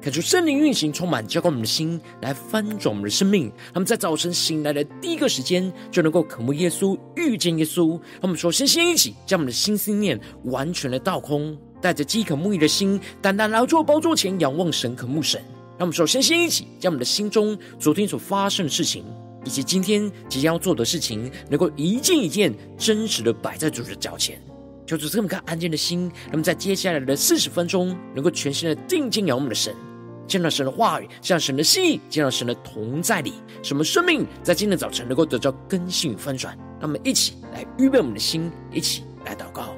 [0.00, 3.52] 看出圣灵运行，充满浇灌我们的心，来翻转我们的生命。
[3.74, 8.00] 他们在早晨醒来的第一个时间，就能够渴慕耶稣、遇见耶稣。
[8.20, 11.56] 他们首先先一起将我们的心思念完全的倒空。
[11.80, 15.40] 带着饥渴慕义的心，单单来到宝座前仰望神、渴慕神。
[15.78, 19.04] 他们首先先一起将我们的心中昨天所发生的事情，
[19.44, 24.42] 以及今天即将要做的事情，能够一件一件真实的摆在主的脚前。
[24.86, 29.72] 求主这么个安静的心，那么在接下来的四十分钟，能够全心的定睛仰望我们的神，
[30.28, 36.56] 见到神的话语，见到神的心意，见到神的同在里，什么生命在今天早晨能够得到更新与翻转。
[36.78, 39.74] 那么一起来预备我们的心，一起来祷告。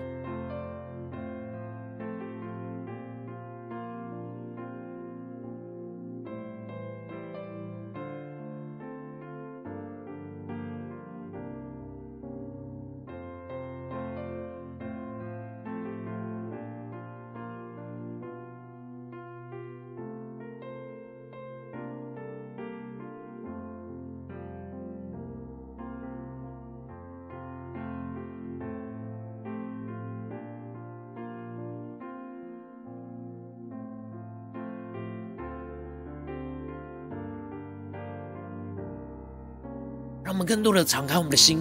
[40.30, 41.58] 让我们更多的敞开我们的心，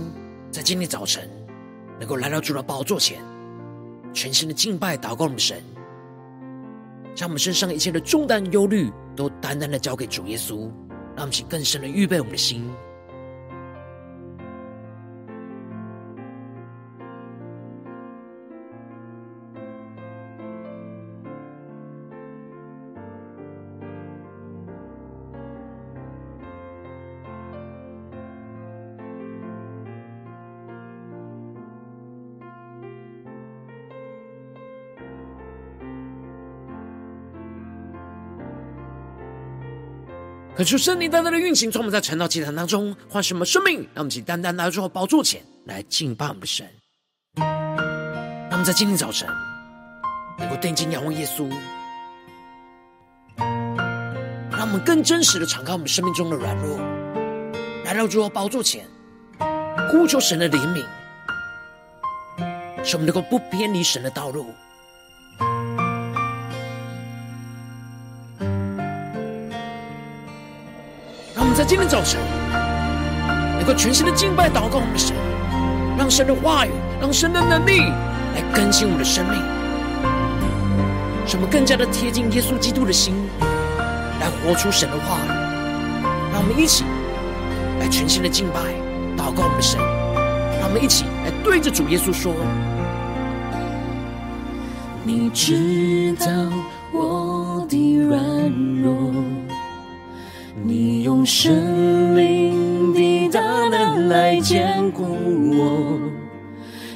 [0.52, 1.28] 在今天早晨
[2.00, 3.20] 能够来到主的宝座前，
[4.14, 5.59] 全心的敬拜、祷告我们的神，
[7.16, 10.70] 将我们身上一切的重担、忧虑都单单的交给主耶稣，
[11.16, 12.70] 让我们请更深的预备我们的心。
[40.59, 43.75] 可是圣灵单单的运行，从我们在晨祷祭坛当中换什么生命？
[43.93, 46.67] 让我们请单单来到宝座前来敬拜我们的神。
[47.37, 49.25] 让我们在今天早晨
[50.37, 51.49] 能够定睛仰望耶稣，
[54.52, 56.77] 让我们更真实的敞开我们生命中的软弱，
[57.86, 58.86] 来到主宝座前
[59.89, 60.83] 呼求神的怜悯，
[62.83, 64.53] 使我们能够不偏离神的道路。
[71.59, 72.17] 在今天早晨，
[73.58, 75.14] 能够全新的敬拜、祷告我们的神，
[75.97, 76.70] 让神的话语、
[77.02, 77.81] 让神的能力
[78.33, 79.36] 来更新我们的生命，
[81.27, 83.14] 使我们更加的贴近耶稣基督的心，
[84.21, 85.27] 来活出神的话语。
[86.31, 86.86] 让我们一起
[87.81, 88.61] 来全新的敬拜、
[89.21, 89.81] 祷告我们的神，
[90.61, 92.33] 让我们一起来对着主耶稣说
[95.03, 96.25] ：“你知道
[101.30, 101.54] 你用生
[102.16, 105.04] 命的大能来坚固
[105.52, 106.00] 我，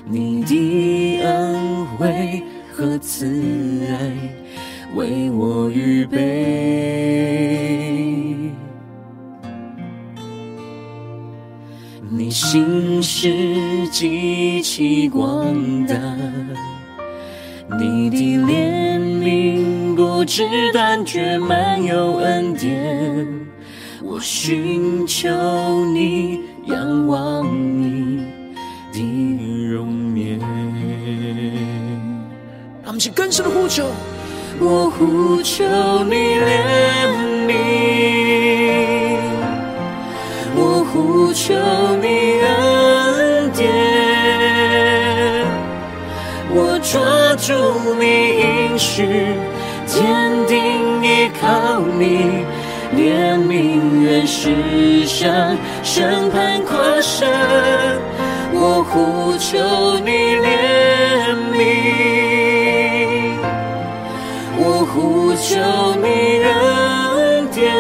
[0.05, 3.27] 你的恩惠和慈
[3.87, 4.11] 爱
[4.95, 6.17] 为我预备。
[12.09, 15.95] 你心事极其广大，
[17.79, 22.12] 你的怜悯不知断绝，满有。
[24.23, 25.27] 寻求
[25.93, 28.25] 你，仰望你
[28.93, 29.01] 的
[29.67, 30.39] 容颜。
[32.81, 33.85] 让我们去更深的呼求，
[34.61, 35.65] 我呼求
[36.05, 37.11] 你怜
[37.49, 37.51] 悯，
[40.55, 41.53] 我呼求
[42.01, 42.07] 你
[42.45, 43.61] 恩典，
[46.49, 47.01] 我抓
[47.35, 47.53] 住
[47.99, 48.05] 你
[48.39, 49.05] 应许，
[49.85, 50.01] 坚
[50.47, 52.42] 定依靠你。
[54.13, 57.27] 愿驶向审判跨生，
[58.53, 59.57] 我呼求
[60.05, 61.57] 你怜悯，
[64.55, 65.57] 我呼求
[65.99, 66.05] 你
[66.43, 67.73] 恩典，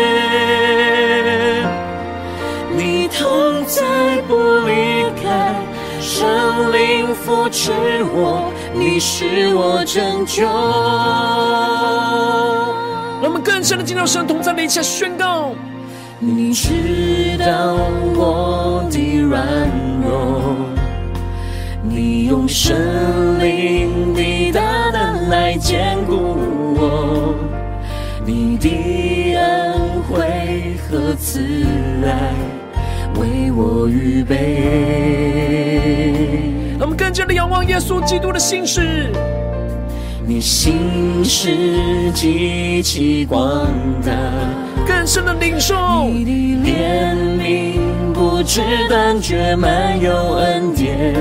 [2.75, 3.83] 你同在
[4.27, 4.33] 不
[4.65, 5.53] 离开，
[6.01, 7.71] 圣灵扶持
[8.11, 10.47] 我，你是我拯救。
[13.21, 15.53] 让我们更深的进入到神同在的一下宣告。
[16.25, 17.75] 你知道
[18.15, 19.45] 我的软
[20.01, 20.55] 弱，
[21.83, 26.37] 你用神灵的大能来坚固
[26.77, 27.35] 我，
[28.25, 31.41] 你的恩惠和慈
[32.05, 32.33] 爱
[33.19, 34.37] 为我预备。
[36.79, 39.11] 让我们更加的仰望耶稣基督的心事。
[40.25, 43.67] 你心事极其广
[44.05, 44.13] 大，
[45.03, 45.75] 更深的领受。
[46.05, 46.31] 你的
[46.71, 47.77] 怜悯
[48.13, 51.13] 不知断绝，满有恩典。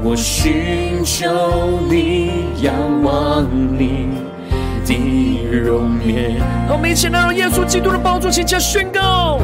[0.00, 1.26] 我寻求
[1.90, 2.72] 你，仰
[3.02, 3.44] 望
[3.76, 4.10] 你
[4.86, 4.94] 的
[5.50, 6.36] 容颜。
[6.68, 9.40] 让我们一起来到耶稣基督的宝座前，加宣告。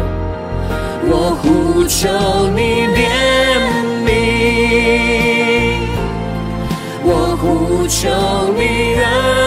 [1.03, 2.09] 我呼求
[2.55, 3.11] 你怜
[4.07, 4.13] 悯。
[7.03, 8.09] 我呼求
[8.57, 9.44] 你恩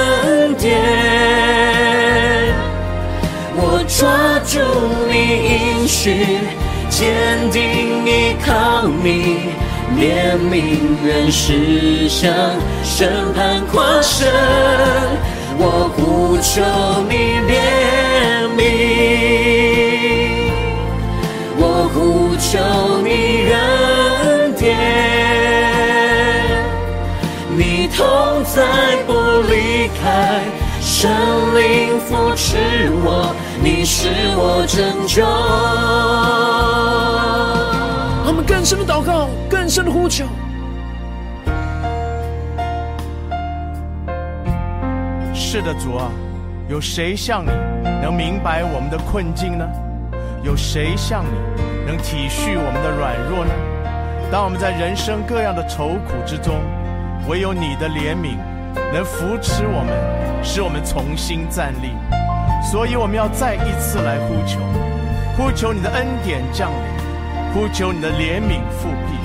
[3.97, 4.07] 抓
[4.45, 4.59] 住
[5.09, 5.15] 你
[5.81, 6.37] 应许，
[6.87, 9.49] 坚定依靠你，
[9.97, 10.53] 怜悯
[11.03, 12.31] 原是向
[12.83, 14.27] 审判跨生。
[15.57, 16.61] 我呼求
[17.09, 18.61] 你怜悯，
[21.57, 21.97] 我呼
[22.37, 22.47] 求
[23.01, 23.09] 你
[23.51, 24.77] 恩典。
[27.49, 28.05] 你同
[28.43, 28.61] 在
[29.07, 29.09] 不
[29.49, 30.05] 离开，
[30.79, 31.09] 圣
[31.59, 32.57] 灵扶持
[33.03, 33.33] 我，
[33.99, 35.25] 是我拯救。
[38.27, 40.23] 我们更深的祷告，更深的呼求。
[45.33, 46.11] 是的，主啊，
[46.69, 47.49] 有谁像你
[47.99, 49.67] 能明白我们的困境呢？
[50.43, 51.31] 有谁像你
[51.87, 53.51] 能体恤我们的软弱呢？
[54.31, 56.53] 当我们在人生各样的愁苦之中，
[57.27, 58.37] 唯有你的怜悯
[58.93, 61.89] 能扶持我们，使我们重新站立。
[62.69, 64.59] 所以我们要再一次来呼求，
[65.37, 69.15] 呼求你的恩典降临，呼求你的怜悯复辟。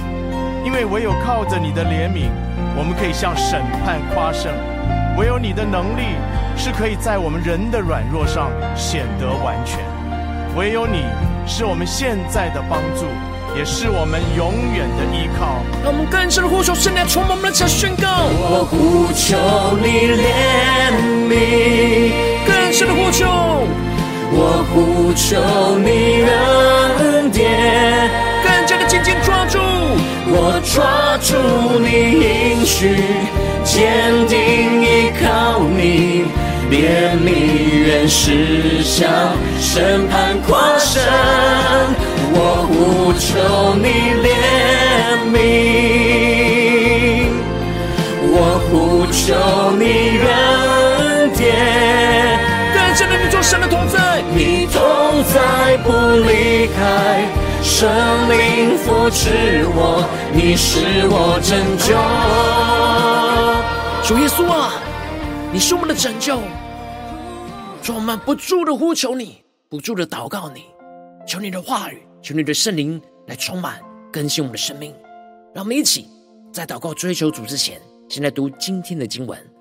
[0.64, 2.30] 因为唯有靠着你的怜悯，
[2.76, 4.52] 我们可以向审判夸胜；
[5.18, 6.14] 唯有你的能力
[6.56, 9.80] 是可以在我们人的软弱上显得完全；
[10.56, 11.02] 唯有你
[11.44, 13.06] 是我们现在的帮助。
[13.54, 15.60] 也是我们永远的依靠。
[15.84, 18.08] 让我们更深的呼求，圣灵充满我们的家，宣告。
[18.32, 19.36] 我呼求
[19.76, 20.88] 你怜
[21.28, 23.26] 悯，更深的呼求。
[24.34, 25.36] 我呼求
[25.78, 26.24] 你
[26.98, 28.10] 恩典，
[28.42, 29.58] 更加的紧紧抓住。
[30.34, 31.36] 我抓住
[31.78, 31.86] 你
[32.22, 32.96] 应许，
[33.62, 34.36] 坚定
[34.82, 36.24] 依靠你，
[36.70, 37.28] 怜悯
[37.84, 41.02] 原是向审判跨生。
[42.34, 42.36] 我
[42.66, 43.28] 呼求
[43.76, 43.86] 你
[44.24, 44.26] 怜
[45.34, 45.36] 悯，
[48.32, 48.34] 我
[48.70, 49.20] 呼求
[49.76, 49.84] 你
[51.62, 52.74] 恩典。
[52.74, 55.90] 更深的你做神的同在，你同在不
[56.26, 57.26] 离开，
[57.62, 57.88] 圣
[58.28, 61.94] 灵扶持我，你是我拯救。
[64.06, 64.74] 主耶稣啊，
[65.52, 66.40] 你是我们的拯救，
[67.82, 70.64] 主我们不住的呼求你，不住的祷告你，
[71.26, 72.02] 求你的话语。
[72.20, 73.80] 求你的圣灵来充满
[74.12, 74.94] 更新我们的生命，
[75.52, 76.06] 让我们一起
[76.52, 79.51] 在祷告追求主之前，先来读今天的经文。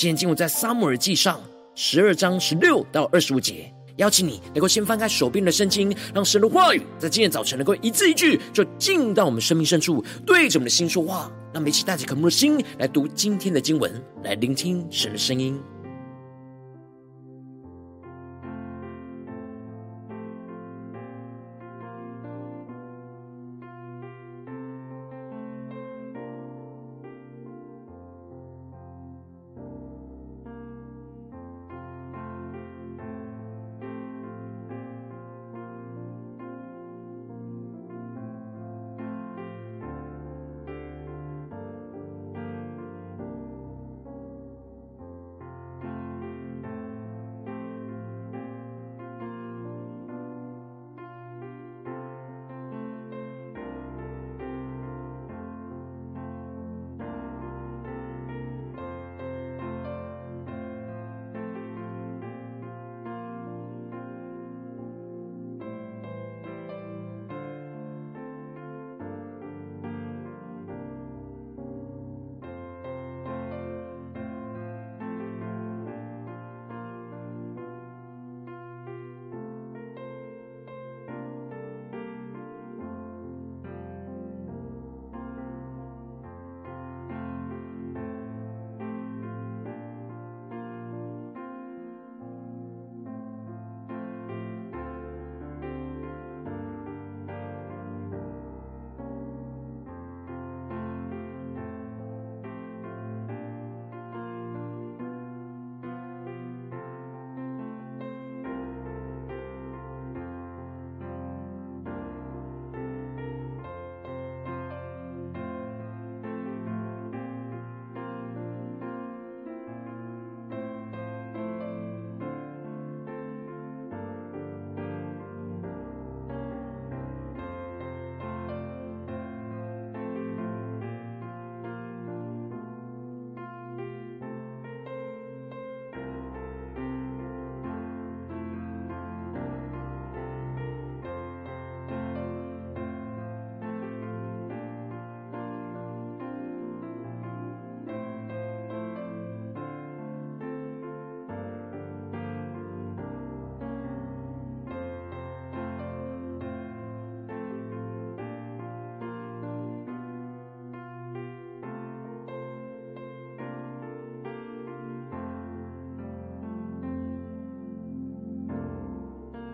[0.00, 1.38] 今天经文在撒母耳记上
[1.74, 3.70] 十二章十六到二十五节。
[3.96, 11.30] 邀请你能够先翻开手边的圣经，让神的话语在今天早晨能够一字一句，就进到我们生命深处，对着我们的心说话。
[11.52, 13.92] 让我们一起带着渴慕的心来读今天的经文，
[14.24, 15.60] 来聆听神的声音。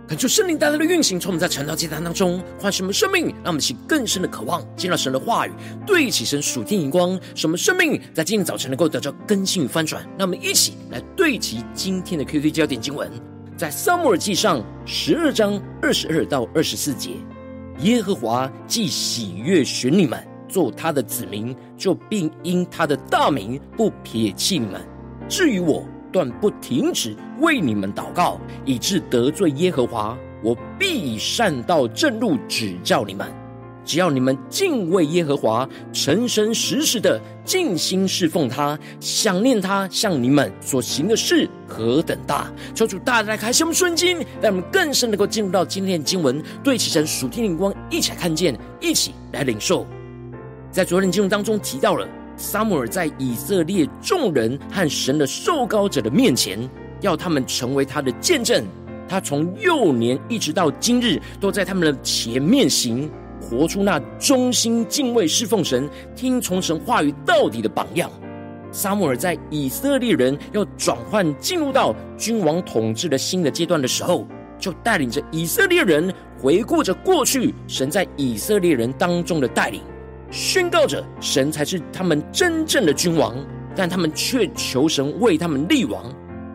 [0.08, 5.50] 恳求圣灵带来的运行，从我们在晨祷祭坛当中唤醒我们生命，让我们起更深的渴望，见到神的话语，
[5.84, 10.00] 对齐神属天荧光，使我们生命在今天早晨能够得到更新与翻转。
[10.16, 13.10] 让我们一起来对齐今天的 Q Q 焦点经文，
[13.56, 17.10] 在撒母耳记上十二章二十二到二十四节：
[17.80, 24.80] 耶和华既喜悦选你们做他的子民，就并因他的大名不撇弃你们。
[25.28, 25.84] 至于我，
[26.16, 30.16] 断不停止为你们祷告，以致得罪耶和华。
[30.42, 33.26] 我必以善道正路指教你们。
[33.84, 42.50] 只要你们敬畏耶和华，诚诚实实的尽心侍奉他，想念他向你们所行的事何等大。
[42.74, 49.86] 求主大大开启我们顺经，让我们更深能够进入到今天的经文，对齐神属天灵光，一起来看见，一起来领受。
[50.72, 52.08] 在昨天经文当中提到了。
[52.36, 56.58] 撒母耳在以色列众人和神的受膏者的面前，
[57.00, 58.64] 要他们成为他的见证。
[59.08, 68.10] 他从幼年一直到今日，都在他们的前面行，活出那忠心敬畏侍奉神、听从神话语到底的榜样。
[68.72, 74.26] 撒母耳在以色列人要转换进入到君王统治的新的阶段的时候，
[74.58, 79.80] 就带领着以色列人回顾着过去神在以色列人当中的带领。
[80.30, 83.36] 宣告着神才是他们真正的君王，
[83.74, 86.04] 但他们却求神为他们立王。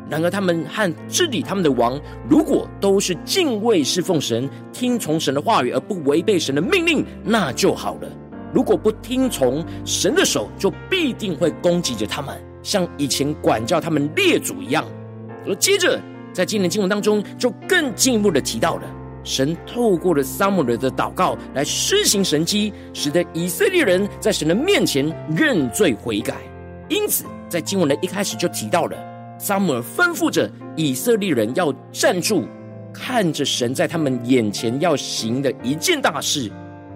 [0.10, 1.98] 然而，他们和治理他们的王，
[2.30, 8.10] 如果都是敬畏侍奉神、听从神的话语，而不违背神的命令，那就好了。
[8.54, 14.84] 如果不听从神的手，就必定会攻击着他们，像以前管教他们列祖一样。
[15.48, 15.98] 而接着，
[16.34, 18.84] 在今天经文当中，就更进一步的提到了。
[19.24, 26.36] 神透过了撒母耳的祷告来施行神迹，使得以色列人在神的面前认罪悔改。
[26.90, 28.98] 因此，在经文的一开始就提到了
[29.38, 32.46] 撒母耳吩咐着以色列人要站住，
[32.94, 36.50] 看着神在他们眼前要行的一件大事，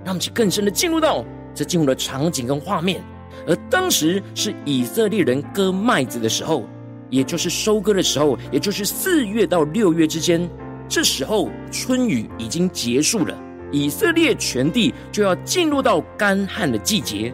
[0.03, 3.01] 让我们去更深的进入到这进入的场景跟画面。
[3.47, 6.65] 而当时是以色列人割麦子的时候，
[7.09, 10.49] 也就是收割的时候，也就是四月到六月之间。
[10.87, 13.37] 这时候春雨已经结束了，
[13.71, 17.33] 以色列全地就要进入到干旱的季节。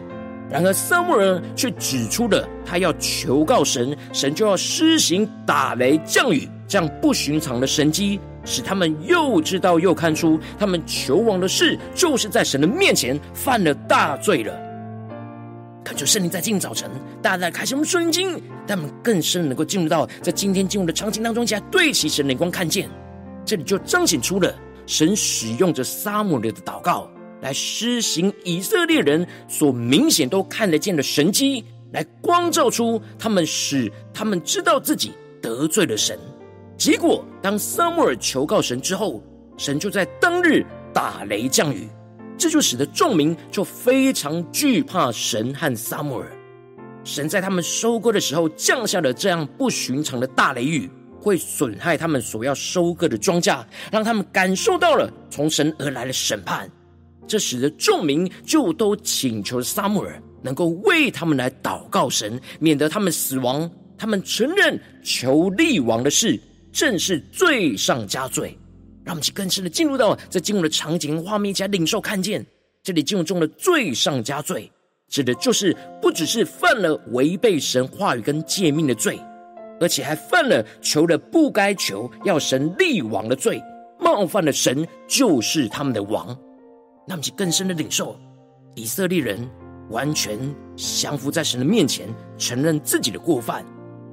[0.50, 14.52] 然而撒母耳却指出了他要求告神，神就要施行打雷降雨这样不寻常的神迹，使他们又知道又看出他们求王的事就是在神的面前犯了大罪了。
[15.84, 16.90] 恳求圣灵在今早晨，
[17.22, 18.32] 大家开启我们圣经，
[18.66, 22.90] 让我们更深能够进入到在今天进入的场景当中，起来对齐神的光看见。
[23.44, 24.54] 这里就彰显出了
[24.86, 36.18] 神使用着撒母耳的祷告来施行以色列人所明显都看得见的神迹，来光照出他们，使他们知道自己得罪了神。
[36.76, 39.22] 结果，当撒母耳求告神之后，
[39.56, 41.88] 神就在当日打雷降雨，
[42.38, 46.30] 这就使得众民就非常惧怕神和撒母耳。
[47.04, 50.88] 神在他们收割的时候降下了这样不寻常的大雷雨。
[51.22, 56.68] 会损害他们所要收割的庄稼，让他们感受到了从神而来的审判。
[57.28, 63.70] 这使得众民就都请求撒母耳能够为他们来祷告神，免得他们死亡。
[63.96, 66.38] 他们承认求立王的事
[66.72, 68.58] 正是罪上加罪。
[69.04, 72.44] 让我们去更深的进入到这进入的场景画面，一起来领受看见
[72.82, 74.70] 这里进入中的罪上加罪，
[75.08, 79.18] 指的就是不只是犯了违背神话语跟诫命的罪。
[79.80, 83.62] 而且还犯了求了不该求，要神立王的罪，
[83.98, 86.36] 冒犯了神就是他们的王。
[87.06, 88.16] 那么，就更深的领受，
[88.74, 89.48] 以色列人
[89.90, 90.38] 完全
[90.76, 93.64] 降服在神的面前，承认自己的过犯。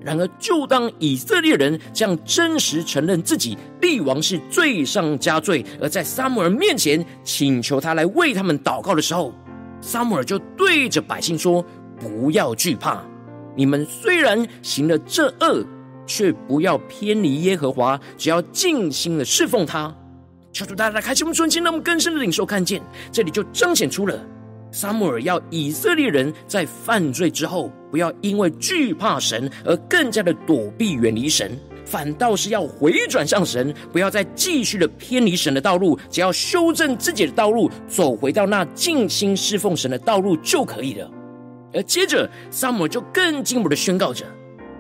[0.02, 9.34] 然而，就当以色列人这样真实承认自己立王是罪上加罪，而在撒母耳面前请求他来为他们祷告的时候，
[9.82, 11.64] 撒母耳就对着百姓说
[12.00, 13.04] ：“不要惧怕。”
[13.60, 15.66] 你们虽然行了这恶，
[16.08, 19.94] 却不要偏离耶和华，只要尽心的侍奉他。
[20.54, 24.18] 求主大家来开启我们顺心，让我们更深的领受看见，这里就彰显出了
[24.72, 31.52] 撒母耳要以色列人在犯罪之后，不要因为惧怕神而更加的躲避远离神，
[31.84, 41.12] 反倒是要回转向神，不要再继续的偏离神的道路，只要修正自己的道路，走回到那尽心侍奉神的道路就可以了。
[41.74, 44.26] 而接着，撒母就更进一步的宣告着：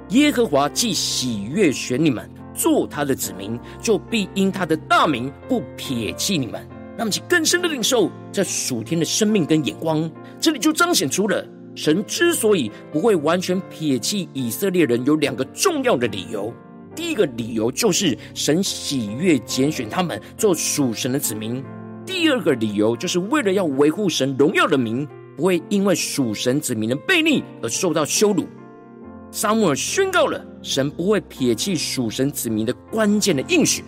[0.09, 6.67] 耶和华既喜悦选你们做他的子民，就必因他的大名不撇弃你们。
[6.97, 10.09] 那么，其更深的领受这属天的生命跟眼光。
[10.39, 16.53] 这里就彰显出了神之所以不会完全撇弃以色列人，有两个重要的理由。
[16.95, 21.63] 第一个理由就是神喜悦拣选他们做属神的子民；
[22.05, 25.07] 第二个理由就是为了要维护神荣耀的名，
[25.39, 28.45] 不会因为属神子民的悖逆而受到羞辱。
[29.31, 33.81] 撒母耳宣告了神不会撇弃属神子民的关键的应许，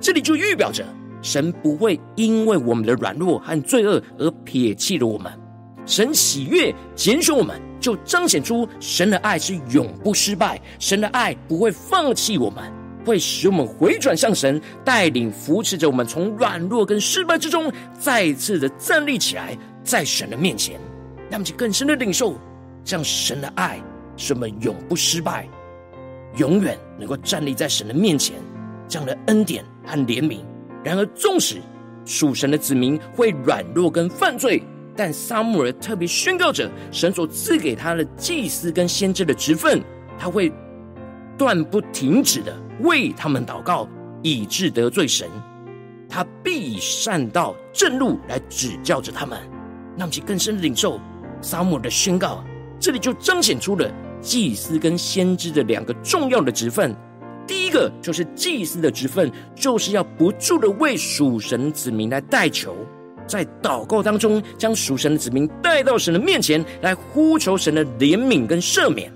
[0.00, 0.82] 这里就预表着
[1.20, 5.30] 神不会因为我们的软弱和罪恶而撇弃了我们。
[5.84, 12.64] 神喜悦拣选我们，就彰显出神的爱是永不失败，神的爱不会放弃我们，
[13.04, 17.70] 会使我们回转向神，带领扶持着我们从软弱跟失败之中
[18.00, 20.80] 再次的站立起来，在神的面前，
[21.34, 22.36] 让其更深的领受
[22.84, 23.82] 这样神的爱。
[24.16, 25.48] 使我们永不失败，
[26.36, 28.36] 永远能够站立在神的面前，
[28.86, 30.38] 这样的恩典和怜悯。
[30.84, 31.60] 然而，纵使
[32.04, 34.62] 属神的子民会软弱跟犯罪，
[34.94, 39.82] 但撒母耳特别宣告着神所赐给他的祭司跟先知的职分，
[40.16, 40.52] 他会
[41.36, 43.88] 断不停止的为他们祷告，
[44.22, 45.28] 以致得罪神。
[46.08, 49.36] 他必以善道正路来指教着他们。
[49.96, 51.00] 让其更深的领受
[51.44, 52.42] 撒母的宣告，
[52.80, 53.88] 这里就彰显出了。
[54.22, 56.96] 祭司跟先知的两个重要的职分，
[57.46, 62.74] 第一个就是祭司的职分，就是要不住的为属神子民来代求，
[63.26, 69.10] 在祷告当中将属神的子民带到神的面前来呼求神的怜悯跟赦免；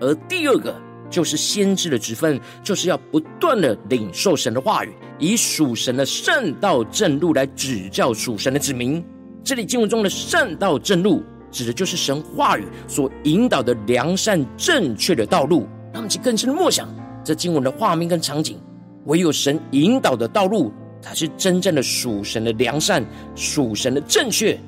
[0.00, 0.72] 而第二个
[1.10, 9.04] 就是先知的职分，就是要不断的领受神的话语，以属神的善道正路来指教属神的子民。
[9.48, 11.22] 这里经文中的善道正路。
[11.50, 16.86] 指的就是神话语所引导的良善正确的道路，让我们去更深的默想
[17.24, 18.60] 这经文的画面跟场景。
[19.06, 23.02] 唯有神引导的道路，才是真正的属神的良善、
[23.34, 24.60] 属神的正确。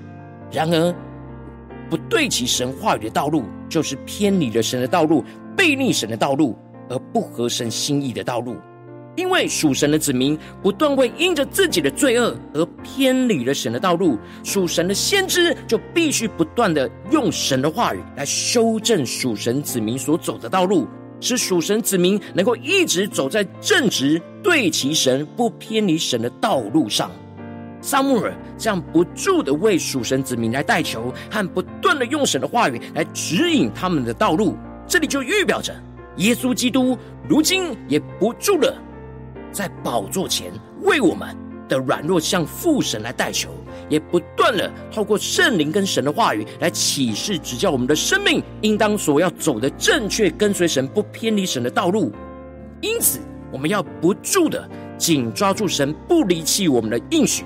[0.51, 0.95] 然而，
[1.91, 5.23] 不对齐神话语的道路，就是偏离了神的道路，
[5.55, 6.57] 背逆神的道路，
[6.89, 8.57] 而不合神心意的道路。
[9.21, 20.89] 因为属神的子民不断会因着自己的罪恶而偏离了神的道路，属神的先知就必须不断的用神的话语来修正属神子民所走的道路，
[21.21, 27.11] 使属神子民能够一直走在正直、对齐神、不偏离神的道路上。
[27.83, 34.57] 撒母耳这样不住的为属神子民来代求，和不断的用神的话语来指引他们的道路，
[34.89, 35.75] 这里就预表着
[36.17, 36.97] 耶稣基督
[37.29, 38.75] 如今也不住了。
[39.53, 41.37] 在宝座前为我们
[41.69, 43.51] 的软弱向父神来代求，
[43.89, 52.13] 也不断的透过圣灵跟神的话语来启示指教我们的生命，应当所要走的正确，跟随神不偏离神的道路。
[52.81, 53.21] 因此，
[53.53, 57.45] 我们要不住的紧抓住神不离弃我们的应许，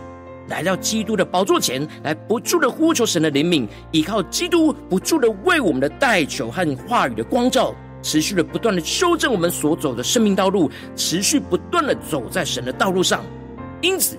[0.48, 7.74] 来到基督的宝座前来不住的呼求神的怜悯，依靠基督不住的为我们的代求和话语的光照。
[8.04, 13.24] 持续的不断的修正我们所走的生命道路，持续不断的走在神的道路上。
[13.80, 14.18] 因此，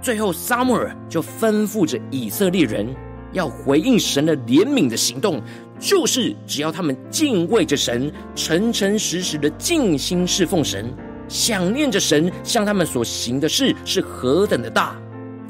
[0.00, 2.86] 最后撒母耳就吩咐着以色列人
[3.32, 5.42] 要回应神的怜悯的行动，
[5.78, 10.90] 就是只要他们敬畏着神，诚诚实实的尽心侍奉神，
[11.28, 14.96] 想念着神向他们所行的事是何等的大。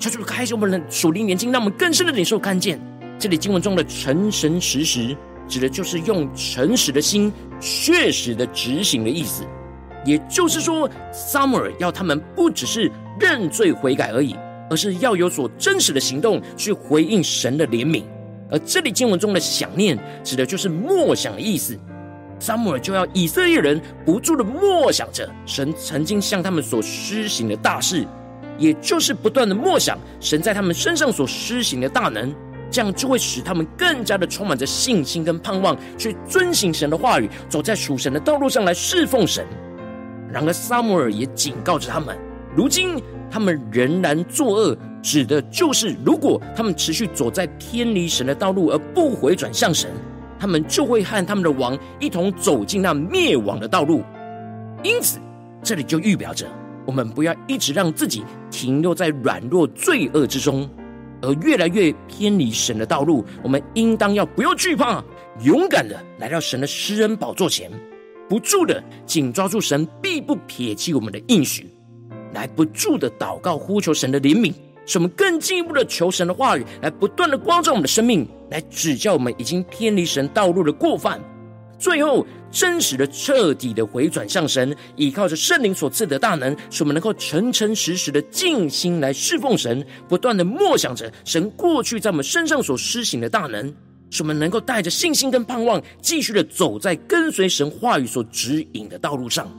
[0.00, 2.80] 求主开启我们的属灵眼睛，让我们更深的领受看见
[3.16, 5.16] 这里经文中的诚诚实实。
[5.48, 9.44] 指的就是用诚实的心，确实的执行的意思。
[10.04, 14.36] 也就是说，撒母耳要他们不只是认罪悔改而已，
[14.70, 18.04] 而是要有所真实的行动去回应神的怜悯。
[18.48, 21.76] 而这里经文中的想念，指的就是默想的意思。
[22.38, 28.06] 撒母耳就要以色列人不住的默想着神曾经向他们所施行的大事，
[28.58, 32.32] 也就是不断的默想神在他们身上所施行的大能。
[32.70, 39.46] 这样就会使他们更加的充满着信心跟盼望，去遵行神的话语，走在属神的道路上来侍奉神。
[40.32, 42.16] 然而，撒母耳也警告着他们：
[42.54, 43.00] 如今
[43.30, 49.90] 他们仍然作恶，指的就是如果他们持续走在偏离神的道路而不回转向神，
[50.38, 54.02] 他们就会和他们的王一同走进那灭亡的道路。
[54.82, 55.18] 因此，
[55.62, 56.46] 这里就预表着
[56.84, 60.68] 我们不要一直让自己停留在软弱罪恶之中。
[61.22, 65.02] 而越来越偏离神的道路，我们应当要不要惧怕，
[65.42, 67.70] 勇敢的来到神的施恩宝座前，
[68.28, 71.68] 不住的紧抓住神必不撇弃我们的应许，
[72.32, 74.52] 来不住的祷告呼求神的怜悯，
[74.84, 81.20] 使我们更进一步的求神的话语，来不断的光照我们的生命，来指教我们已经偏离神道路的过犯。
[81.78, 93.74] 最后，真实的、彻底的回转向神，依靠着圣灵所赐的大能，使我们能够诚诚实实的尽心来侍奉神，不断的默想着神过去在我们身上所施行的大能，
[94.10, 99.50] 使我们能够带着信心跟盼望，继续的走在跟随神话语所指引的道路上。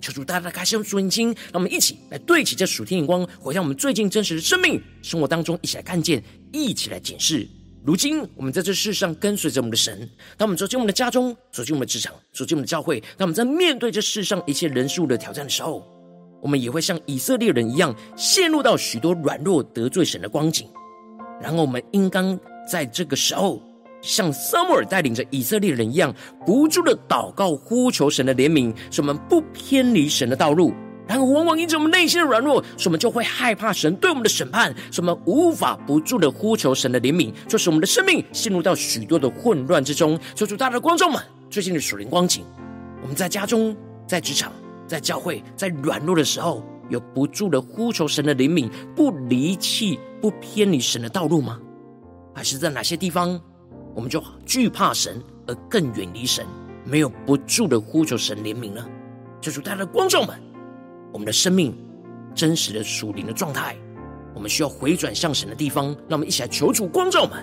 [0.00, 7.48] 求主大大开箱属灵眼睛，让我们一起来对齐这属天眼光，回到我们最近真实的生命生活当中，一起来看见，一起来检视。
[7.86, 9.96] 如今我们在这世上跟随着我们的神，
[10.36, 15.86] 当我们走进我们的家中，走进我们的职场，走进我们的教会，当我们在面对这世上一切人事物的挑战的时候，
[16.42, 20.68] 我们也会像以色列人一样，陷入到许多软弱得罪神的光景。
[21.40, 22.36] 然后我们应当
[22.68, 23.62] 在这个时候，
[24.02, 26.12] 像撒母耳带领着以色列人一样，
[26.44, 30.72] 不住的祷告呼求神的怜悯，使我们不偏离神的道路。
[31.06, 40.18] 然后往往因着我们内心的软弱，使我们就会害怕神对我们的审判，使我们无法不住的呼求神的怜悯，就使我们的生命陷入到许多的混乱之中。
[40.34, 42.44] 求主大大的观众们，最近的属灵光景，
[43.02, 44.52] 我们在家中、在职场、
[44.88, 51.60] 在教会，在软弱的时候，有不住的呼求神的怜悯，不离弃、不偏离神的道路吗？
[52.34, 53.40] 还是在哪些地方，
[53.94, 56.44] 我们就惧怕神而更远离神，
[56.84, 58.84] 没有不住的呼求神怜悯呢？
[59.40, 60.36] 求主大大的观众们。
[61.16, 61.74] 我们的生命
[62.34, 63.74] 真实的属灵的状态，
[64.34, 67.42] 我们需要回转向神的地方，让我们一起来求主光照们。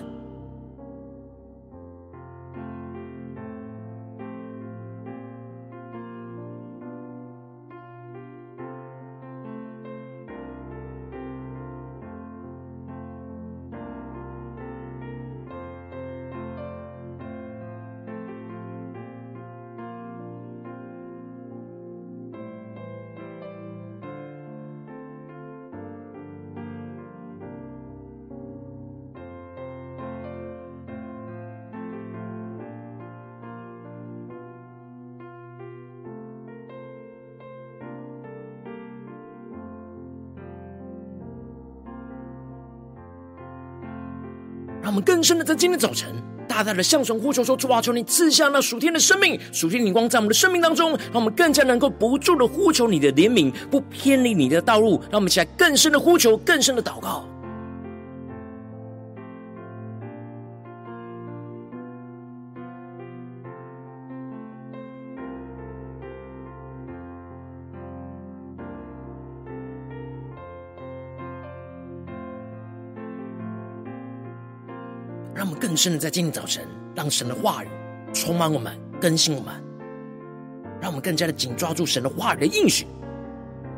[44.94, 46.08] 我们更深的在今天早晨，
[46.46, 55.00] 大大的向神呼求说：主啊，求你赐下那属天的生命、属天的灵光，在我们的生命当中，让我们更加能够不住的呼求你的怜悯，不偏离你的道路。
[55.10, 57.26] 让我们起来更深的呼求，更深的祷告。
[75.74, 77.68] 更深的在今天早晨，让神的话语
[78.12, 79.52] 充满我们，更新我们，
[80.80, 82.86] 让我们更加的紧抓住神的话语的应许。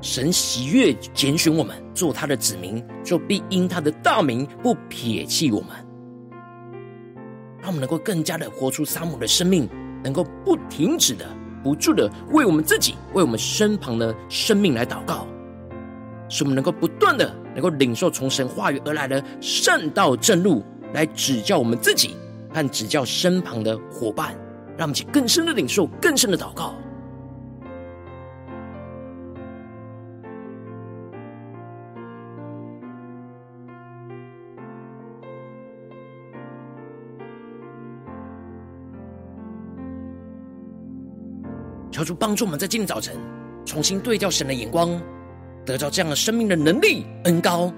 [0.02, 5.70] 神喜悦拣选我们做他的子民，就必因他的大名不撇弃我们。
[7.62, 9.66] 让我们能够更加的活出撒母的生命，
[10.04, 11.24] 能够不停止的、
[11.64, 15.26] 不住的为我们自己、为我们身旁的生命来祷告，
[16.28, 20.62] 使我们能够不断的能够领受从神话语而来的善道正路。
[20.92, 22.16] 来指教我们自己
[22.52, 24.34] 和指教身旁的伙伴，
[24.76, 26.74] 让我们去更深的领受、更深的祷告。
[41.90, 43.16] 求主帮助我们在今天早晨
[43.64, 45.00] 重新对调神的眼光，
[45.64, 47.72] 得到这样的生命的能力恩膏。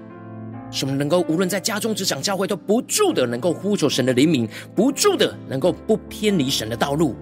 [0.71, 7.15] 使我们能够无论在家中、职场、教会，都不住的能够呼求神的怜悯，不住的能够不偏离神的道路。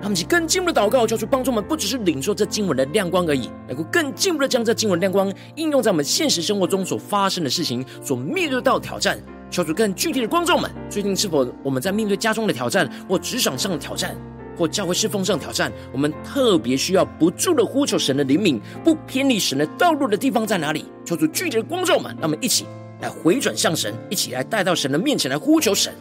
[0.00, 9.16] 他们去更进一步的祷告，求主帮助我们，不只是领受这经文的亮光而已，能够更进一步的将这经文亮光应用在我们现实生活中所发生的事情、所面对到的挑战。
[9.48, 14.16] 求主更具体的光照们，最近是否我们在面对家中的挑战或职场上的挑战？
[14.56, 20.84] 或教会侍奉上挑战，我们特别需要不住的呼求神的灵敏，不偏离神的道路的地方在哪里？
[21.04, 22.66] 求主具体的光照们，让我们一起
[23.00, 25.92] 来回转向神，一起来带到神的面前来呼求神。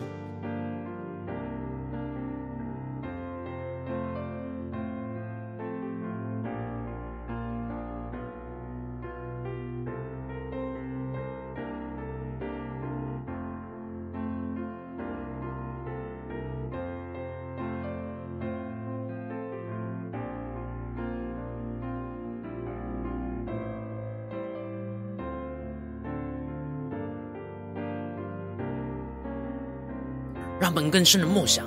[30.62, 31.66] 让我们更深的默想，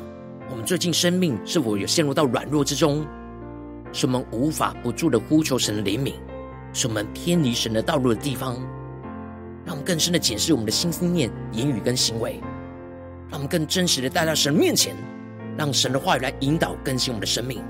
[0.49, 3.05] 我们最近生命是否有陷入到软弱之中，
[3.93, 6.13] 是我们无法不住的呼求神的怜悯，
[6.73, 8.55] 是我们偏离神的道路的地方，
[9.65, 12.39] 让我们更深的检视我们的心思念、言语跟行为，
[13.29, 14.95] 让我们更真实的带到神面前，
[15.59, 17.61] 让神的话语来引导更新我们的生命。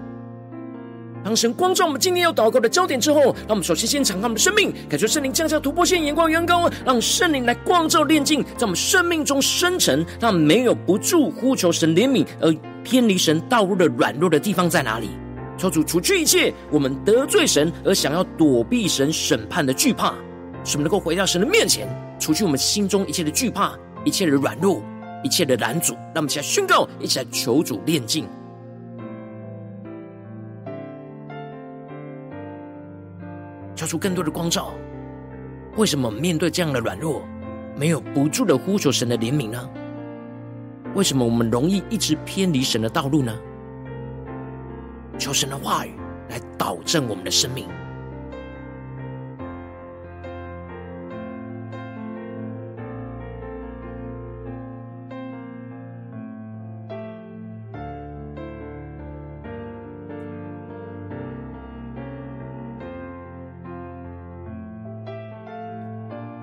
[1.25, 15.09] 当神光照我们今天要祷告的焦点之后，让我们首先先敞开我们的生命，感受圣灵降下突破线眼光远高，让圣灵来光照炼净，在我们生命中生成，让没有不住呼求神怜悯而偏离神道路的软弱的地方在哪里？
[15.57, 20.13] 求主除去一切我们得罪神而想要躲避神审判的惧怕，
[20.63, 23.73] 使我们能够回到神的面前，除去我们心中一切的惧怕、
[24.05, 24.83] 一切的软弱、
[25.23, 25.95] 一切的拦阻。
[26.13, 28.27] 让我们一起来宣告，一起来求主炼净，
[33.75, 34.73] 交出更多的光照。
[35.77, 37.23] 为什么面对这样的软弱，
[37.77, 39.69] 没有不住的呼求神的怜悯呢？
[40.95, 43.37] 为什么我们容易一直偏离神的道路呢？
[45.19, 45.95] 求神的话语
[46.29, 47.67] 来导正我们的生命。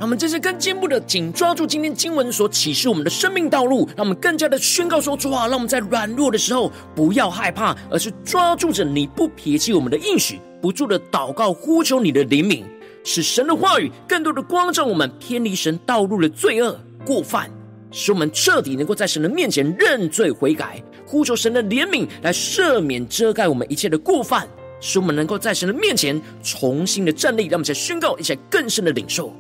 [0.02, 12.64] 让我们这次更进一步的紧抓住今天经文所启示我们的生命道路，让我们更加的宣告说：主啊，让我们在软弱的时候不要害怕，而是抓住着你不撇弃我们的应许，不住的祷告呼求你的怜悯，
[13.04, 17.48] 使神的话语更多的光照我们偏离神道路的罪恶过犯，
[17.92, 24.48] 使我们彻底能够在神的面前认罪悔改，呼求神的怜悯来赦免遮盖我们一切的过犯，
[24.80, 27.44] 使我们能够在神的面前重新的站立。
[27.44, 29.32] 让我们再宣告一下更深的领受。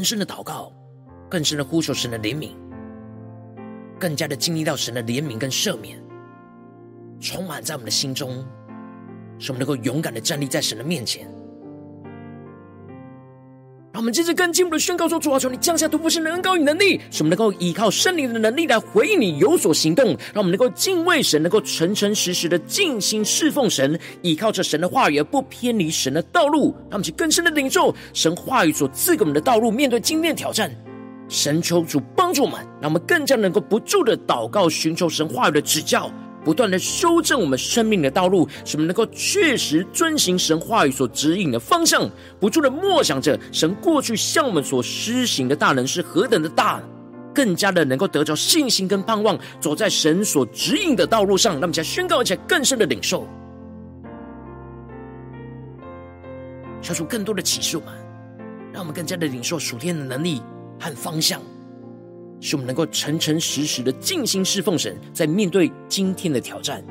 [0.00, 0.72] 更深的祷告，
[1.28, 2.52] 更深的呼求神的怜悯，
[3.98, 6.02] 更加的经历到神的怜悯跟赦免，
[7.20, 8.42] 充满在我们的心中，
[9.38, 11.30] 使我们能够勇敢的站立在神的面前。
[13.92, 20.16] 让我们接着更进一步的宣告说：主啊，求你降下突破性的恩膏与能力，使我们能够依靠圣灵的能力来回应你，有所行动。
[20.32, 26.72] 让我们能够敬畏神，能够诚诚实实的尽心侍奉神，依靠着神的话语而不偏离神的道路。
[26.82, 29.72] 让我们去更深的领受神话语所赐给我们的道路。
[29.72, 30.70] 面对今天挑战，
[31.28, 36.08] 神求主帮助我们，让我们更加能够不住的祷告，寻求神话语的指教。
[36.44, 46.82] 不断的修正我们生命的道路，使我们能够确实遵行神话语所指引的方向，不住的默想着神过去向我们所施行的大能是何等的大，
[47.34, 51.60] 更加的能够得着信心跟盼望，走在神所指引的道路上。
[51.60, 53.28] 那么，将宣告一下更深的领受，
[56.80, 57.94] 消除更多的启示我们，
[58.72, 60.40] 让我们更加的领受属天的能力
[60.78, 61.40] 和方向。
[62.40, 66.82] 使我们能够诚诚实实的尽心侍奉神，在面对今天的挑战，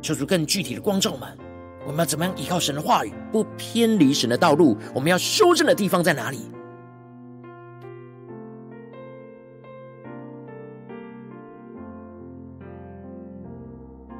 [0.00, 1.28] 求主更具体的光照们。
[1.84, 4.76] 我们要怎么样依靠神的话语，不偏离神的道路？
[4.94, 6.38] 我们要修正的地方在哪里？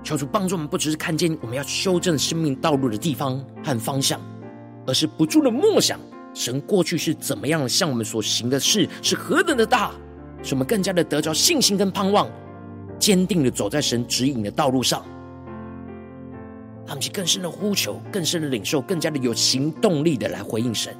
[0.03, 4.20] 求主帮助我们，不只是看见我们要修正生命道路的地方和方向，
[4.87, 5.98] 而是不住的默想。
[6.34, 9.92] 神过去是怎么样向我们所行的事是何等的大，
[10.42, 12.30] 使我们更加的得着信心跟盼望，
[12.98, 15.04] 坚定的走在神指引的道路上。
[16.86, 20.94] 他们去更深的呼求，更深的领受，更加的有行动力的来回应神。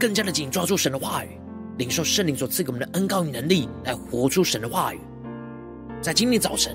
[0.00, 1.38] 更加的紧抓住神的话语，
[1.76, 5.00] 领受圣灵所赐给我们的恩膏与能力，来活出神的话语。
[6.00, 6.74] 在今天早晨，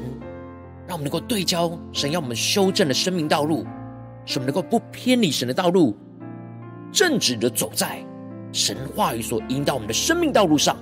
[0.88, 3.66] 让我们能够对焦神要我们修正的生命道路，
[4.28, 5.98] 使我们能够不偏离神的道路，
[6.92, 8.06] 正直的走在
[8.52, 10.78] 神话语所引导我们的生命道路上。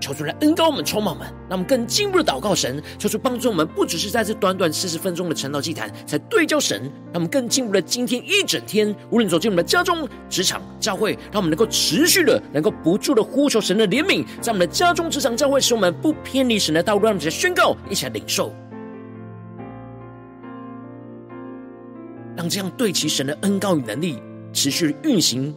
[0.00, 2.82] 求主来恩膏我们，充满我们，让我们更进一步的祷告神。
[2.98, 6.82] 求主帮助我们，不只是在这短短四十分钟的晨祷祭坛才对焦神，
[7.12, 17.02] 让我们更进一步的今天一整天，无论走进我们的家中、职场、教会，让我们能够持续的、能够不住的呼求神的怜悯，在我们的家中、职场、教会，使我们不偏离神的道路。
[17.02, 18.54] 让我们来宣告，一起来领受，
[22.36, 24.18] 让这样对齐神的恩膏与能力
[24.52, 25.54] 持续运行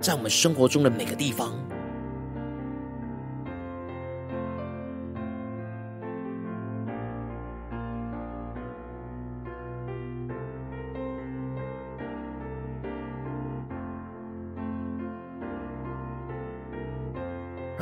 [0.00, 1.52] 在我们生活中的每个地方。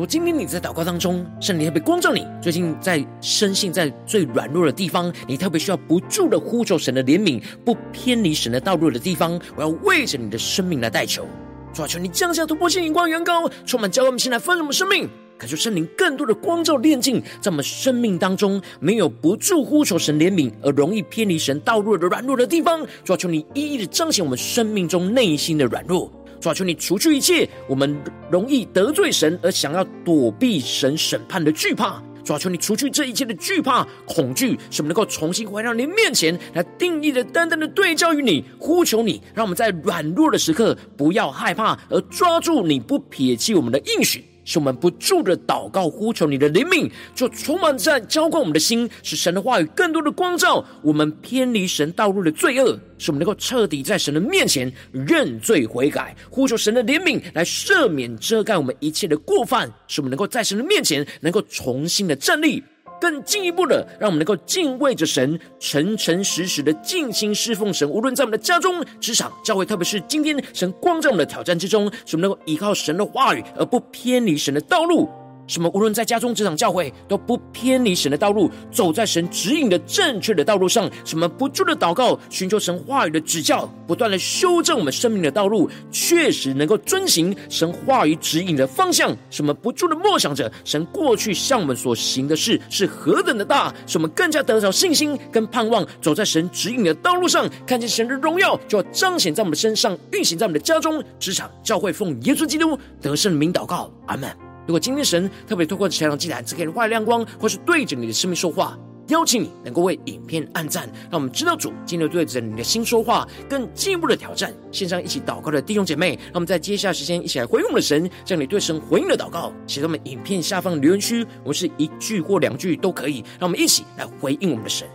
[0.00, 11.26] 果今天你在祷告当中，圣灵特别光照你，最近在深信在最软弱的地方，你特别需要不住的呼求神的怜悯，不偏离神的道路的地方，我要为着你的生命来代求。
[11.74, 22.80] 主啊，求你降下突破性眼光，远高充满教会我们心来丰盛我们生命，感受圣灵更多的光照炼净，在我们生命当中没有不住呼求神怜悯而容易偏离神道路的软弱的地方。
[23.04, 26.10] 主啊，求你一一的彰显我们生命中内心的软弱。
[26.40, 27.96] 主啊，求你除去一切我们
[28.30, 32.02] 容易得罪神而想要躲避神审判的惧怕。
[32.24, 44.24] 主啊，求你除去这一切的惧怕、恐惧，使我们能够重新回到你面前来定义的、单单的对焦于你，呼求你，让我们在软弱的时刻不要害怕，而抓住你不撇弃我们的应许。
[44.50, 62.60] 是我们不住的祷告呼求你的怜悯，就充满在浇灌我们的心，使神的话语更多的光照我们偏离神道路的罪恶，使我们能够彻底在神的面前认罪悔改，呼求神的怜悯来赦免遮盖我们一切的过犯，使我们能够在神的面前能够重新的站立。
[63.00, 67.88] 更进一步的，让我们能够敬畏着神，诚诚实实的尽心侍奉神。
[67.88, 75.08] 无论在我们的家中、职场、教会，特别是今天神光在我们的挑战之中，使我们能够依靠神的话语，而不偏离神的道路。
[75.50, 75.68] 什么？
[75.74, 80.88] 无论在家中、职场、教会，都不偏离神的道路，走在神指引的正确的道路上。
[81.04, 81.28] 什么？
[81.28, 89.12] 不住的祷告，寻求神话语的指教，不断的修正我们生命的道路，确实能够遵行神话语指引的方向。
[89.28, 89.52] 什么？
[89.52, 104.49] 不住的默想着神过去向我们所行的事是何等的大，使我们更加得着信心跟盼望，走在神指引的道路上，看见神的荣耀就要彰显在我们身上，运行在我们的家中、职场、教会，奉耶稣基督得胜的名祷告，阿门。
[104.70, 114.54] 如果今天神特别透过这场祭坛，赐给人画亮光，或是对着你的生命说话，邀请你能够为影片按赞，让我们知道主今天对着你的心说话，更进一步的挑战。
[114.70, 124.86] 线上一起祷告的弟兄姐妹，让我们在接下来时间一起来回应我们的神，将你对神回应的祷告写在我们影片下方的留言区，我们是一句或两句都可以，让我们一起来回应我们的神。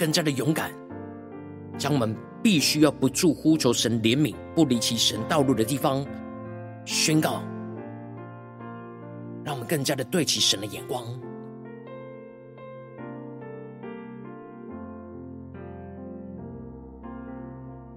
[0.00, 0.70] 更加的勇敢，
[1.76, 6.02] 将我们必须要不住呼求神怜悯，不离其神道路的地方
[6.86, 7.42] 宣告。
[9.44, 11.04] 让我们更加的对齐神的眼光。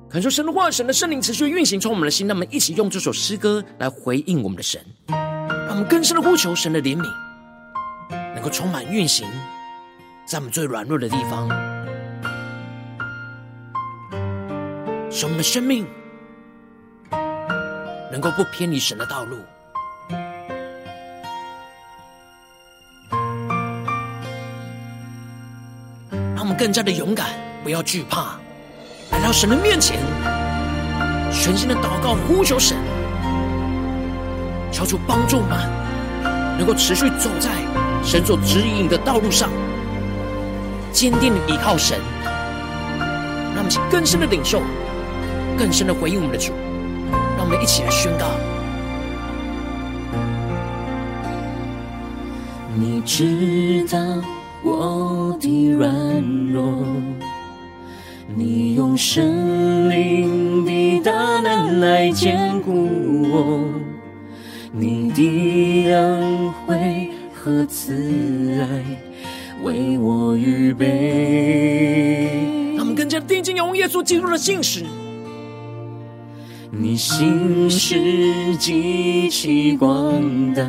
[0.10, 7.10] 感受神的话，神的圣灵持续运行，从我们的心，那么一起用这首诗歌来回应我们的神，让我们更深的呼求神的怜悯，
[8.34, 9.26] 能够充满运行，
[10.26, 11.73] 在我们最软弱的地方。
[15.16, 15.86] 使我们的生命
[18.12, 19.38] 能够不偏离神的道路，
[26.10, 27.28] 让我们更加的勇敢，
[27.64, 28.40] 不要惧怕。
[29.12, 30.00] 来到神的面前，
[31.32, 32.76] 全心的祷告呼求神，
[34.72, 37.52] 求主帮助我们，能够持续走在
[38.04, 39.52] 神所指引的道路上，
[40.92, 42.00] 坚定的依靠神，
[43.54, 44.60] 让我们更深的领受，
[45.58, 46.54] 更深的回应我们的主，
[47.38, 48.26] 让我们一起来宣告。
[52.76, 54.00] 你知道
[54.64, 55.92] 我的软
[56.52, 56.86] 弱。
[58.36, 62.90] 你用圣灵的大能来坚固
[63.30, 63.64] 我，
[64.72, 67.94] 你的恩惠和慈
[68.60, 68.84] 爱
[69.64, 72.40] 为我预备。
[72.76, 74.84] 他们更加定睛仰望耶稣基督的信实。
[76.76, 80.64] 你心是极其广大，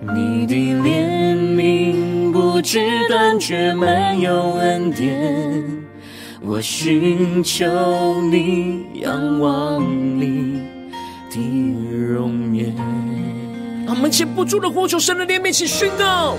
[0.00, 5.62] 你的怜悯不知断绝，满有恩典。
[6.40, 7.64] 我寻求
[8.32, 9.80] 你，仰望
[10.18, 10.60] 你
[11.30, 11.38] 的
[12.12, 12.74] 容颜。
[13.86, 16.36] 我们且不住的呼求神的怜悯，一起宣告。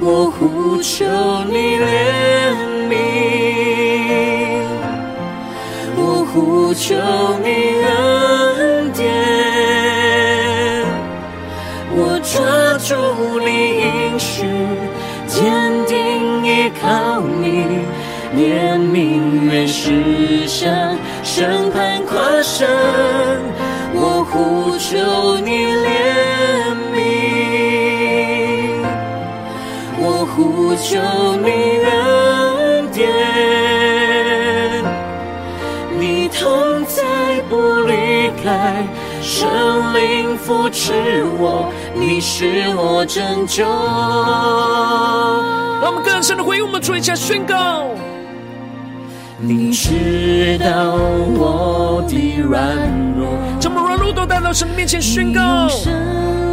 [0.00, 1.04] 我呼求
[1.44, 1.86] 你怜
[2.90, 3.75] 悯，我
[6.36, 6.94] 呼求
[7.42, 7.48] 你
[7.80, 9.08] 恩典，
[11.92, 12.94] 我抓住
[13.40, 13.48] 你
[13.80, 14.44] 应许，
[15.26, 15.42] 坚
[15.86, 17.80] 定依靠你。
[18.36, 22.68] 怜悯愿实现，审判跨生，
[23.94, 26.96] 我呼求你怜悯，
[29.98, 30.04] 我
[30.36, 31.00] 呼求
[31.36, 31.48] 你
[39.38, 39.46] 圣
[39.92, 40.94] 灵扶持
[41.38, 43.66] 我，你是我拯救。
[45.82, 47.84] 让我们更深的回应我们主，一下宣告。
[49.38, 50.94] 你知道
[51.36, 52.78] 我的软
[53.14, 53.28] 弱，
[53.60, 55.68] 这么软弱都带到神的面前宣告。
[55.68, 55.92] 圣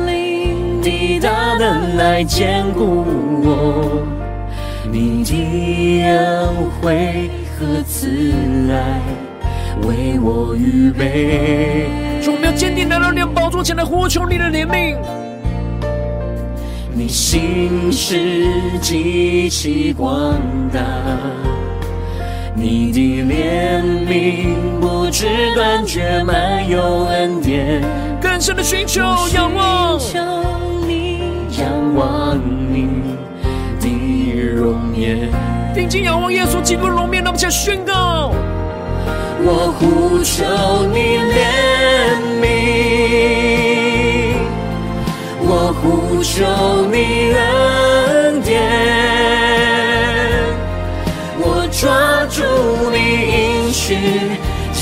[0.05, 3.05] 灵的大能来坚固
[3.45, 4.05] 我，
[4.91, 6.49] 你的恩
[6.81, 8.09] 惠和慈
[8.69, 8.99] 爱
[9.87, 11.87] 为我预备。
[12.23, 14.95] 说我们要坚定来到你宝座前来呼求你的怜悯。
[16.93, 18.45] 你心事
[18.79, 20.35] 极其广
[20.71, 20.79] 大。
[22.55, 27.81] 你的怜悯不知断绝，满有恩典。
[28.21, 29.01] 更深的寻求，
[29.33, 30.19] 仰望，求
[30.87, 31.19] 你，
[31.59, 32.37] 仰望
[32.71, 32.87] 你
[33.81, 35.29] 的容颜。
[35.75, 38.33] 定睛仰望耶稣基督容面，那么，向宣告。
[39.45, 40.43] 我呼求
[40.93, 40.97] 你
[41.33, 41.37] 怜
[42.41, 42.45] 悯，
[45.41, 45.83] 我呼
[46.23, 46.33] 求
[46.89, 46.95] 你
[47.33, 48.49] 恩典。
[51.39, 51.81] 我抓
[52.27, 52.39] 住
[52.91, 52.97] 你
[53.33, 53.37] 应
[53.73, 53.83] 许，
[54.71, 54.81] 坚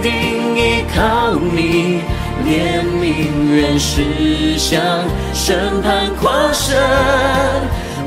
[0.00, 0.08] 定
[0.56, 0.58] 依
[0.94, 2.00] 靠你，
[2.46, 2.48] 怜
[2.82, 3.04] 悯
[3.54, 4.80] 愿实现，
[5.34, 6.74] 审判跨生。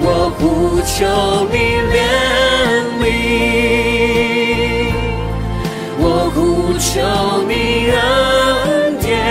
[0.03, 0.97] 我呼求
[1.51, 1.55] 你
[1.93, 1.95] 怜
[2.99, 3.05] 悯，
[6.81, 6.99] 求
[7.47, 9.21] 你恩典，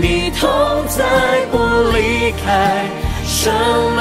[0.00, 0.50] 你同
[0.88, 1.56] 在不
[1.96, 2.84] 离开，
[3.24, 3.52] 圣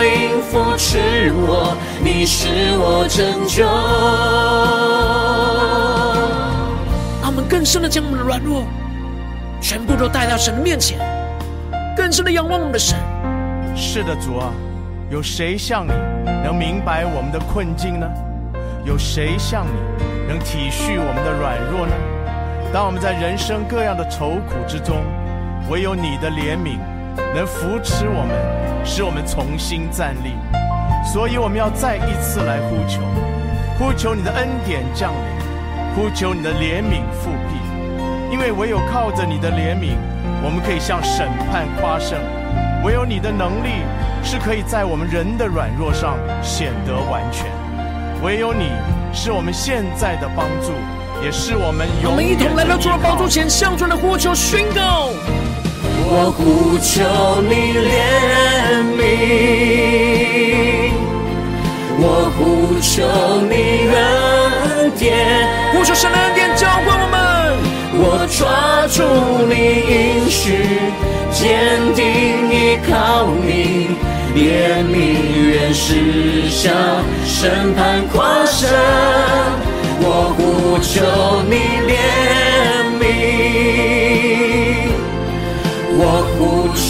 [0.02, 1.78] 灵扶持我。
[2.04, 2.48] 你是
[2.80, 3.64] 我拯救。
[7.22, 8.64] 让我们更深的将我们的软弱
[9.62, 10.98] 全部都带到神的面前，
[11.96, 12.98] 更深的仰望我们的神。
[13.76, 14.52] 是的，主啊，
[15.12, 15.92] 有谁像你
[16.44, 18.08] 能明白我们的困境呢？
[18.84, 19.74] 有谁像你
[20.32, 21.94] 能体恤我们的软弱呢？
[22.72, 25.04] 当我们在人生各样的愁苦之中，
[25.70, 26.80] 唯有你的怜悯
[27.36, 30.32] 能扶持我们，使我们重新站立。
[31.04, 33.02] 所以我们要再一次来呼求，
[33.78, 39.98] 呼求你的恩典降临，呼求你的怜悯复辟，因为唯有靠着你的怜悯，
[40.42, 42.18] 我们可以向审判夸胜；
[42.86, 43.84] 唯有你的能力
[44.24, 47.48] 是可以在我们人的软弱上显得完全；
[48.24, 48.70] 唯有你
[49.14, 50.72] 是我们现在的帮助，
[51.24, 52.12] 也是我们永远。
[52.12, 55.10] 我们一同来到主的帮助前，向主的呼求宣告。
[56.14, 57.04] 我呼求
[57.44, 59.00] 你怜悯，
[62.00, 63.04] 我呼求
[63.48, 63.54] 你
[63.94, 65.08] 恩典，
[65.74, 67.20] 呼求神的恩典浇灌我们。
[67.94, 69.04] 我抓住
[69.48, 69.54] 你
[69.92, 70.92] 应许，
[71.32, 72.04] 坚定
[72.50, 74.01] 依靠你。
[74.34, 74.96] 怜悯
[75.52, 76.72] 人施下
[77.26, 78.70] 审判跨生，
[80.00, 80.06] 我
[80.38, 80.94] 呼求
[81.50, 81.56] 你
[81.92, 81.92] 怜
[82.98, 83.04] 悯，
[85.98, 86.02] 我
[86.38, 86.40] 呼
[86.74, 86.82] 求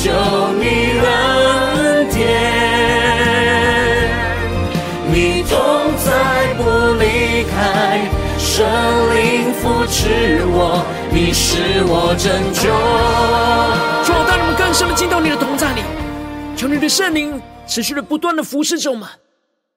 [0.59, 0.63] 你
[1.01, 1.05] 恩
[2.11, 2.19] 典，
[5.11, 5.15] 你
[5.49, 5.51] 同
[5.97, 6.07] 在
[6.57, 6.59] 不
[6.99, 7.03] 离
[7.49, 7.51] 开，
[8.37, 8.49] 圣
[9.15, 9.99] 灵扶持
[10.45, 12.69] 我，你是我拯救。
[14.05, 15.81] 主啊，带我们更深的进到你的同在里。
[16.61, 19.09] 求你的圣灵持续的不断的服侍着我们，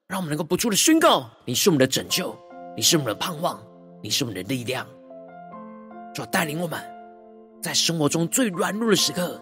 [0.06, 2.38] 让我们能够不住的宣告：你是我们的拯救，
[2.76, 3.58] 你是我们的盼望，
[4.02, 4.86] 你是我们的力量。
[6.14, 6.78] 主带领我们
[7.62, 9.40] 在生活中最软弱的时刻，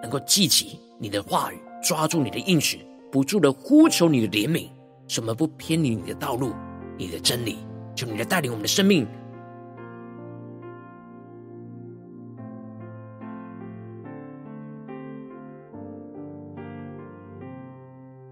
[0.00, 2.80] 能够记起你的话语，抓住你的应许，
[3.12, 4.70] 不住的呼求你的怜悯，
[5.06, 6.54] 使我们不偏离你的道路，
[6.96, 7.58] 你的真理。
[7.94, 9.06] 求你来带领我们的生命。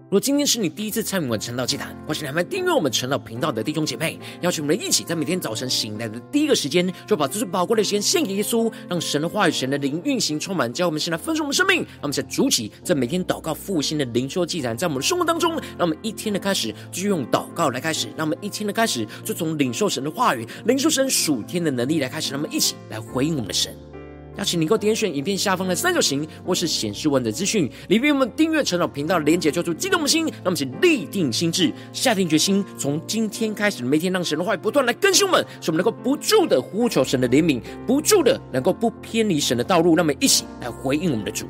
[0.07, 11.79] 如果今天是你第一次参与我们晨祷祭坛，或是你还没订阅我们晨祷频道的弟兄姐妹，邀请我们一起在每天早晨醒来的第一个时间，就把这最宝贵的时间献给耶稣，让神的话语、神的灵运行充满，教我们现在分盛我们生命。
[11.79, 23.75] 让我们在主起，在每天祷告复兴的灵修祭坛，在我们的生活当中，让我们一天的开始就用祷告来开始，让我们一天的开始就从领受神的话语、领受神属天的能力来开始，让我们一起来回应我们的神。
[24.37, 30.25] 邀请你能够点选影片下方的三角形，或是显示文的资讯，里面我们订阅陈老频道的连结，叫出激动的心。
[30.25, 39.95] 让我们请立定心智，下定决心，从今天开始，每天让神的话语不断来更新我们，使我们能够不住的呼求神的怜悯，不住的能够不偏离神的道路。
[39.95, 41.45] 让我们一起来回应我们的主。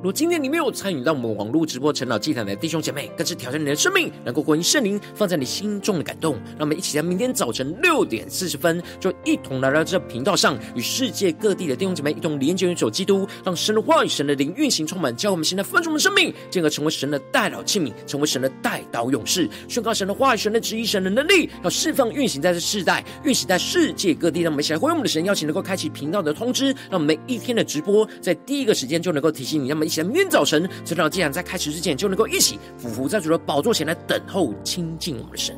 [0.00, 6.36] 如果今天你没有参与到我们网络直播陈老祭坛的弟兄姐妹，更是挑战你的生命，能够回应圣灵放在你心中的感动。
[6.56, 24.40] 让我们一起在明天早晨六点四十分，就一同来到这频道上，与世界各地的弟兄姐妹一同连接、元首基督，让神的话语、神的灵运行充满，教我们现在分盛的生命，进而成为神的代祷器皿，成为神的代祷勇士，宣告神的话语、神的旨意、神的能力，要释放运行在这世代，运行在世界各地。
[24.40, 29.68] 让我们一起来回应我们的神，邀请能够开启频道的通知，让每一天的直播在第一个时间就能够提醒你。
[29.68, 35.56] 那么起来明天早晨，知道既然在开始之前就能够一起俯伏在主的宝座前来等候亲近我们的神。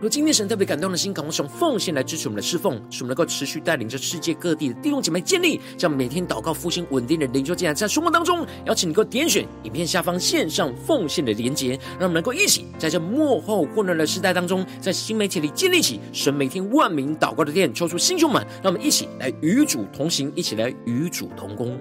[0.00, 21.78] 如今天神特别感动的心，渴望用奉献来支持我们的侍奉，使我们能够持续带领着世界各地的弟兄姐妹建立这样每天祷告复兴稳定的灵修，竟然在生活当中，邀请你能够点选影片下方线上奉献的连结，让我们能够一起在这幕后混乱的时代当中，在新媒体里建立起神每天万名祷告的殿，抽出心胸们，让我们一起来与主同行，一起来与主同工。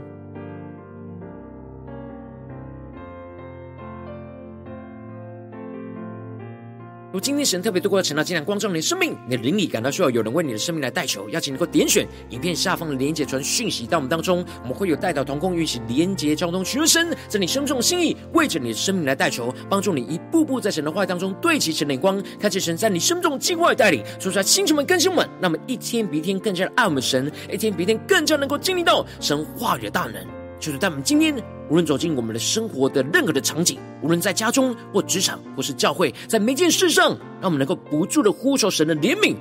[7.11, 30.38] 如今天神特别透过晨祷祭坛光照你的生命，你的灵里感到需要有人为你的生命来代求，邀请能够点选影片下方的连结传讯息到我们当中，我们会有代祷同工与一起连结交通，寻求神在你生命中的心意，为着你的生命来代求，帮助你一步步在神的话语当中对齐神的眼光，看见神在你生命中计划的带领，说出来星球们更新们，那么一天比一天更加的爱我们神，一天比一天更加能够经历到神话语的大能。
[30.59, 31.33] 就是在我们今天，
[31.69, 39.35] 无论走进我们的生活的任何的场景，无论在家中或职场或是教会，在每件事上，让我们能够不住的呼求神的怜悯，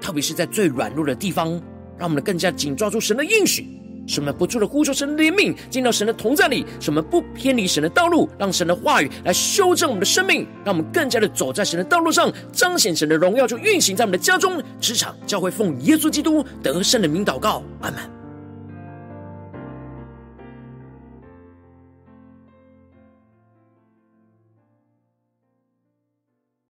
[0.00, 1.50] 特别是在最软弱的地方，
[1.98, 3.66] 让我们更加紧抓住神的应许，
[4.06, 18.23] 使我们不住的呼求神的怜悯，进到神的同在里，使我们不偏离神的道路，让神的话语来修正我们的生命，让我们更加的走在神的道路上，彰显神的荣耀，就运行在我们的家中、职场、教会，奉耶稣基督得胜的名祷告，阿门。